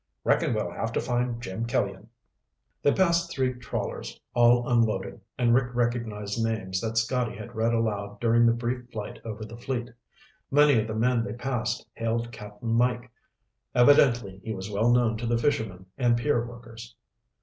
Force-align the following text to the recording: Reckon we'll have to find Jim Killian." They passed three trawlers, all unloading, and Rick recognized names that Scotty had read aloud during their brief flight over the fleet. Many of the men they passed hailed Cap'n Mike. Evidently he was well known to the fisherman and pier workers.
Reckon 0.23 0.55
we'll 0.55 0.71
have 0.71 0.91
to 0.93 0.99
find 0.99 1.39
Jim 1.39 1.67
Killian." 1.67 2.09
They 2.81 2.91
passed 2.91 3.29
three 3.31 3.53
trawlers, 3.53 4.19
all 4.33 4.67
unloading, 4.67 5.21
and 5.37 5.53
Rick 5.53 5.75
recognized 5.75 6.43
names 6.43 6.81
that 6.81 6.97
Scotty 6.97 7.35
had 7.35 7.53
read 7.55 7.71
aloud 7.71 8.19
during 8.19 8.47
their 8.47 8.55
brief 8.55 8.89
flight 8.91 9.19
over 9.23 9.45
the 9.45 9.57
fleet. 9.57 9.91
Many 10.49 10.79
of 10.81 10.87
the 10.87 10.95
men 10.95 11.23
they 11.23 11.33
passed 11.33 11.85
hailed 11.93 12.31
Cap'n 12.31 12.69
Mike. 12.73 13.11
Evidently 13.75 14.41
he 14.43 14.55
was 14.55 14.71
well 14.71 14.91
known 14.91 15.17
to 15.17 15.27
the 15.27 15.37
fisherman 15.37 15.85
and 15.99 16.17
pier 16.17 16.43
workers. 16.47 16.95